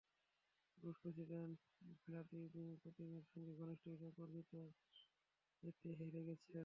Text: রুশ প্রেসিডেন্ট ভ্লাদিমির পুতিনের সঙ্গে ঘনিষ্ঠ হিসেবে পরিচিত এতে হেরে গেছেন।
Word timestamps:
রুশ 0.77 0.95
প্রেসিডেন্ট 1.01 1.57
ভ্লাদিমির 2.01 2.77
পুতিনের 2.83 3.23
সঙ্গে 3.31 3.51
ঘনিষ্ঠ 3.59 3.83
হিসেবে 3.87 4.13
পরিচিত 4.17 4.51
এতে 5.63 5.89
হেরে 5.99 6.21
গেছেন। 6.27 6.59